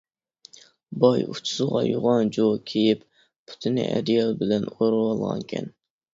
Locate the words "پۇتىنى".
3.53-3.85